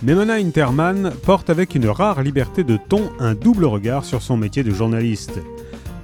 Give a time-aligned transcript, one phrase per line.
[0.00, 4.62] Memona Interman porte avec une rare liberté de ton un double regard sur son métier
[4.62, 5.40] de journaliste.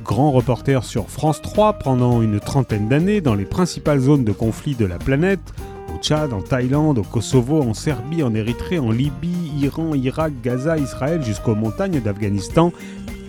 [0.03, 4.75] Grand reporter sur France 3 pendant une trentaine d'années dans les principales zones de conflit
[4.75, 5.55] de la planète,
[5.95, 10.77] au Tchad, en Thaïlande, au Kosovo, en Serbie, en Érythrée, en Libye, Iran, Irak, Gaza,
[10.77, 12.73] Israël jusqu'aux montagnes d'Afghanistan,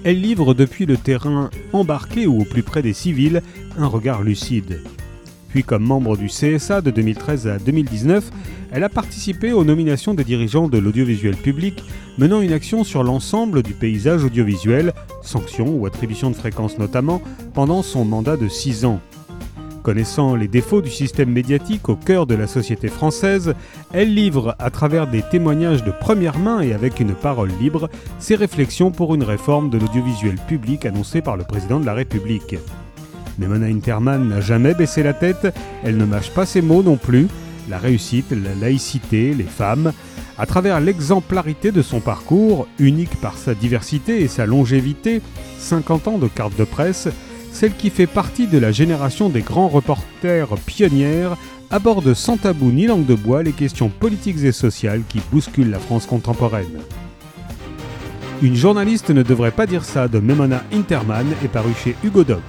[0.03, 3.43] elle livre depuis le terrain embarqué ou au plus près des civils
[3.77, 4.81] un regard lucide.
[5.55, 8.29] Puis comme membre du CSA de 2013 à 2019,
[8.73, 11.81] elle a participé aux nominations des dirigeants de l'audiovisuel public,
[12.17, 17.21] menant une action sur l'ensemble du paysage audiovisuel, sanctions ou attribution de fréquences notamment,
[17.53, 18.99] pendant son mandat de 6 ans.
[19.81, 23.53] Connaissant les défauts du système médiatique au cœur de la société française,
[23.93, 28.35] elle livre, à travers des témoignages de première main et avec une parole libre, ses
[28.35, 32.57] réflexions pour une réforme de l'audiovisuel public annoncée par le président de la République.
[33.37, 37.27] Mais Interman n'a jamais baissé la tête, elle ne mâche pas ses mots non plus.
[37.69, 39.91] La réussite, la laïcité, les femmes,
[40.37, 45.21] à travers l'exemplarité de son parcours, unique par sa diversité et sa longévité,
[45.59, 47.07] 50 ans de carte de presse,
[47.51, 51.37] celle qui fait partie de la génération des grands reporters pionnières,
[51.71, 55.79] aborde sans tabou ni langue de bois les questions politiques et sociales qui bousculent la
[55.79, 56.79] France contemporaine.
[58.41, 62.43] Une journaliste ne devrait pas dire ça de Memona Interman est paru chez Hugo Doc.